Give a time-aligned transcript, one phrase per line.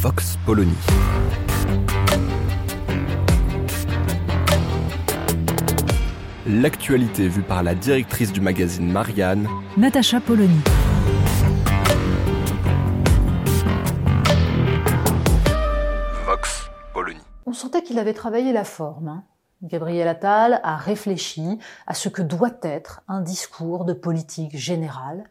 [0.00, 0.74] Vox Polony.
[6.46, 10.60] L'actualité vue par la directrice du magazine Marianne, Natacha Polony.
[16.26, 17.20] Vox Polony.
[17.46, 19.08] On sentait qu'il avait travaillé la forme.
[19.08, 19.24] hein.
[19.62, 25.22] Gabriel Attal a réfléchi à ce que doit être un discours de politique générale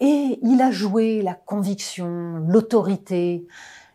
[0.00, 3.46] et il a joué la conviction, l'autorité,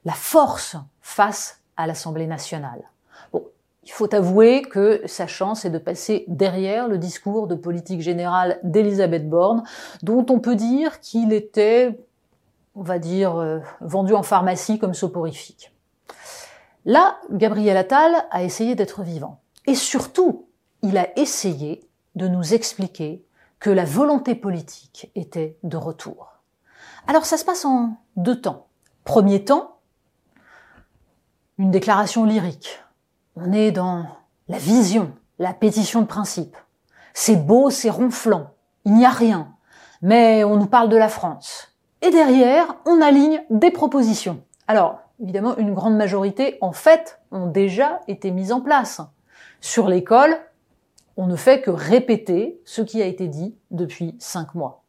[0.05, 2.83] la force face à l'Assemblée nationale.
[3.31, 3.43] Bon,
[3.83, 8.59] il faut avouer que sa chance est de passer derrière le discours de politique générale
[8.63, 9.63] d'Elisabeth Borne,
[10.01, 11.99] dont on peut dire qu'il était,
[12.75, 15.73] on va dire, euh, vendu en pharmacie comme soporifique.
[16.85, 19.39] Là, Gabriel Attal a essayé d'être vivant.
[19.65, 20.47] Et surtout,
[20.81, 23.23] il a essayé de nous expliquer
[23.59, 26.33] que la volonté politique était de retour.
[27.07, 28.67] Alors ça se passe en deux temps.
[29.05, 29.72] Premier temps,
[31.59, 32.79] une déclaration lyrique.
[33.35, 34.05] On est dans
[34.47, 36.57] la vision, la pétition de principe.
[37.13, 38.51] C'est beau, c'est ronflant,
[38.85, 39.49] il n'y a rien,
[40.01, 41.75] mais on nous parle de la France.
[42.01, 44.41] Et derrière, on aligne des propositions.
[44.67, 49.01] Alors, évidemment, une grande majorité, en fait, ont déjà été mises en place.
[49.61, 50.35] Sur l'école,
[51.17, 54.83] on ne fait que répéter ce qui a été dit depuis cinq mois.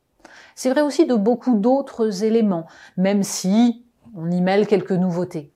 [0.55, 3.85] C'est vrai aussi de beaucoup d'autres éléments, même si
[4.17, 5.53] on y mêle quelques nouveautés.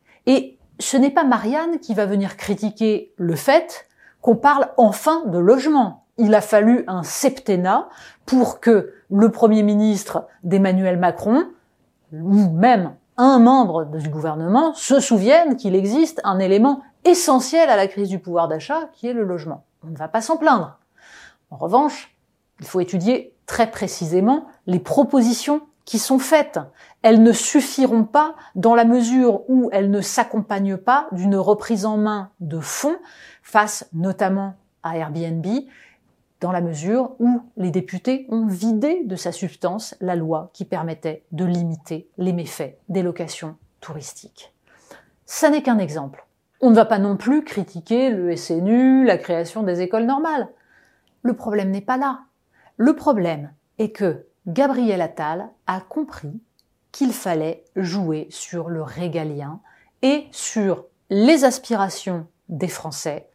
[0.79, 3.87] Ce n'est pas Marianne qui va venir critiquer le fait
[4.21, 6.05] qu'on parle enfin de logement.
[6.17, 7.89] Il a fallu un septennat
[8.27, 11.45] pour que le Premier ministre d'Emmanuel Macron,
[12.13, 17.87] ou même un membre du gouvernement, se souvienne qu'il existe un élément essentiel à la
[17.87, 19.65] crise du pouvoir d'achat, qui est le logement.
[19.85, 20.79] On ne va pas s'en plaindre.
[21.51, 22.17] En revanche,
[22.61, 26.61] il faut étudier très précisément les propositions qui sont faites.
[27.01, 31.97] Elles ne suffiront pas dans la mesure où elles ne s'accompagnent pas d'une reprise en
[31.97, 32.99] main de fonds
[33.43, 35.47] face notamment à Airbnb,
[36.43, 41.25] dans la mesure où les députés ont vidé de sa substance la loi qui permettait
[41.33, 44.53] de limiter les méfaits des locations touristiques.
[45.25, 46.27] Ça n'est qu'un exemple.
[46.61, 50.49] On ne va pas non plus critiquer le SNU, la création des écoles normales.
[51.23, 52.25] Le problème n'est pas là.
[52.77, 56.41] Le problème est que Gabriel Attal a compris
[56.91, 59.61] qu'il fallait jouer sur le régalien
[60.01, 63.29] et sur les aspirations des Français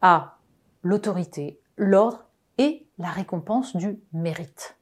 [0.00, 0.38] à
[0.84, 2.24] l'autorité, l'ordre
[2.56, 4.76] et la récompense du mérite.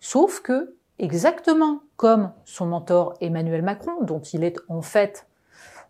[0.00, 5.28] Sauf que, exactement comme son mentor Emmanuel Macron, dont il est en fait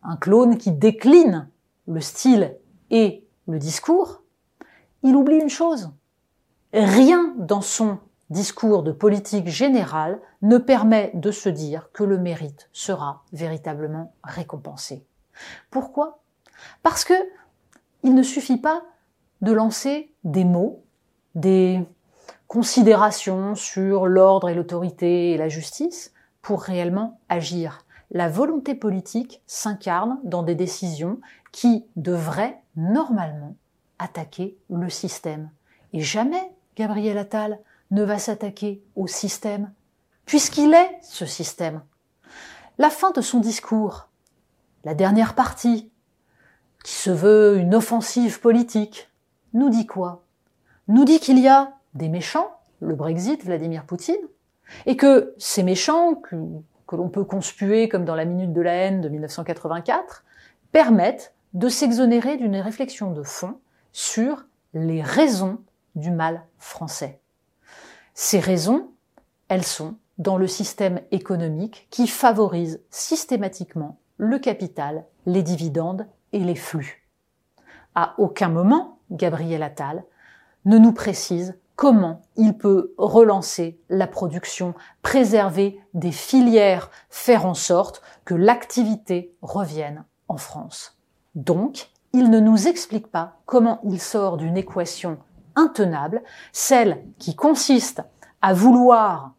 [0.02, 1.48] un clone qui décline
[1.86, 2.58] le style
[2.90, 4.20] et le discours,
[5.02, 5.92] il oublie une chose.
[6.74, 8.00] Rien dans son
[8.30, 15.06] discours de politique générale ne permet de se dire que le mérite sera véritablement récompensé.
[15.70, 16.20] Pourquoi?
[16.82, 17.14] Parce que
[18.02, 18.82] il ne suffit pas
[19.40, 20.84] de lancer des mots,
[21.34, 21.84] des
[22.46, 26.12] considérations sur l'ordre et l'autorité et la justice
[26.42, 27.84] pour réellement agir.
[28.10, 31.20] La volonté politique s'incarne dans des décisions
[31.52, 33.56] qui devraient normalement
[33.98, 35.50] attaquer le système.
[35.92, 37.58] Et jamais Gabriel Attal
[37.90, 39.72] ne va s'attaquer au système,
[40.26, 41.82] puisqu'il est ce système.
[42.78, 44.08] La fin de son discours,
[44.84, 45.90] la dernière partie,
[46.84, 49.08] qui se veut une offensive politique,
[49.52, 50.24] nous dit quoi?
[50.86, 52.50] Nous dit qu'il y a des méchants,
[52.80, 54.16] le Brexit, Vladimir Poutine,
[54.86, 56.36] et que ces méchants, que,
[56.92, 60.24] l'on peut conspuer comme dans la Minute de la haine de 1984,
[60.72, 63.58] permettent de s'exonérer d'une réflexion de fond
[63.92, 65.58] sur les raisons
[65.94, 67.20] du mal français.
[68.20, 68.90] Ces raisons,
[69.46, 76.56] elles sont dans le système économique qui favorise systématiquement le capital, les dividendes et les
[76.56, 77.08] flux.
[77.94, 80.02] À aucun moment, Gabriel Attal
[80.64, 88.02] ne nous précise comment il peut relancer la production, préserver des filières, faire en sorte
[88.24, 90.98] que l'activité revienne en France.
[91.36, 95.18] Donc, il ne nous explique pas comment il sort d'une équation
[95.58, 96.22] intenable,
[96.52, 98.02] celle qui consiste
[98.40, 99.32] à vouloir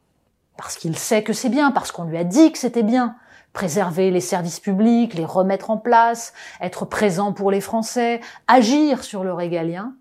[0.60, 3.16] parce qu'il sait que c'est bien, parce qu'on lui a dit que c'était bien.
[3.54, 9.24] Préserver les services publics, les remettre en place, être présent pour les Français, agir sur
[9.24, 9.96] le régalien,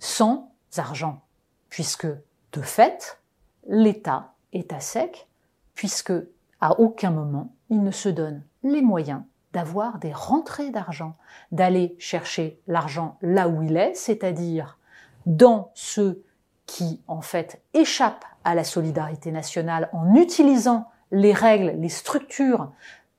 [0.00, 1.22] sans argent,
[1.68, 2.08] puisque,
[2.52, 3.20] de fait,
[3.68, 5.28] l'État est à sec,
[5.76, 6.12] puisque,
[6.60, 9.22] à aucun moment, il ne se donne les moyens
[9.52, 11.14] d'avoir des rentrées d'argent,
[11.52, 14.76] d'aller chercher l'argent là où il est, c'est-à-dire
[15.26, 16.24] dans ceux
[16.66, 22.72] qui, en fait, échappent à la solidarité nationale en utilisant les règles, les structures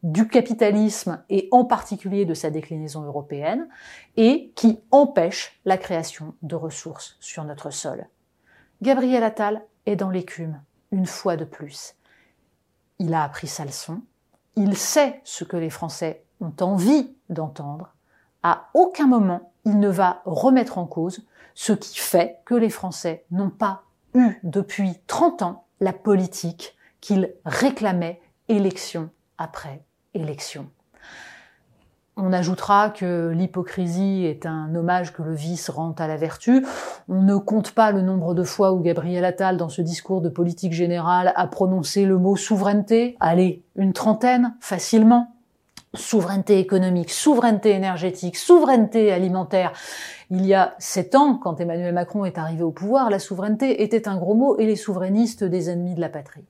[0.04, 3.68] du capitalisme et en particulier de sa déclinaison européenne,
[4.18, 8.08] et qui empêchent la création de ressources sur notre sol.
[8.84, 10.62] Gabriel Attal est dans l'écume,
[10.92, 11.96] une fois de plus.
[13.00, 14.02] Il a appris sa leçon,
[14.56, 17.95] il sait ce que les Français ont envie d'entendre,
[18.46, 21.26] à aucun moment il ne va remettre en cause
[21.56, 23.82] ce qui fait que les Français n'ont pas
[24.14, 29.10] eu depuis 30 ans la politique qu'ils réclamaient élection
[29.40, 29.84] après
[30.14, 30.70] élection.
[32.18, 36.66] On ajoutera que l'hypocrisie est un hommage que le vice rend à la vertu.
[37.10, 40.30] On ne compte pas le nombre de fois où Gabriel Attal, dans ce discours de
[40.30, 43.18] politique générale, a prononcé le mot souveraineté.
[43.20, 45.35] Allez, une trentaine, facilement
[45.96, 49.74] souveraineté économique, souveraineté énergétique, souveraineté alimentaire.
[50.30, 54.08] Il y a sept ans, quand Emmanuel Macron est arrivé au pouvoir, la souveraineté était
[54.08, 56.46] un gros mot et les souverainistes des ennemis de la patrie.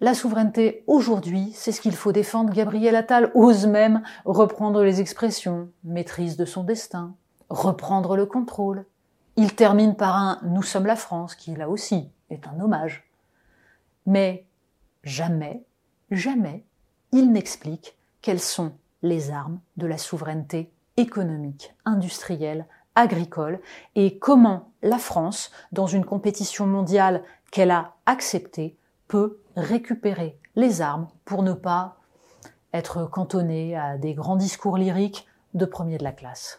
[0.00, 2.52] La souveraineté aujourd'hui, c'est ce qu'il faut défendre.
[2.52, 7.14] Gabriel Attal ose même reprendre les expressions maîtrise de son destin,
[7.48, 8.84] reprendre le contrôle.
[9.36, 13.08] Il termine par un Nous sommes la France, qui là aussi est un hommage.
[14.06, 14.44] Mais
[15.04, 15.64] jamais,
[16.10, 16.64] jamais
[17.14, 18.72] il n'explique quelles sont
[19.02, 22.66] les armes de la souveraineté économique, industrielle,
[22.96, 23.60] agricole,
[23.94, 27.22] et comment la France, dans une compétition mondiale
[27.52, 28.76] qu'elle a acceptée,
[29.06, 31.98] peut récupérer les armes pour ne pas
[32.72, 35.24] être cantonnée à des grands discours lyriques
[35.54, 36.58] de premier de la classe.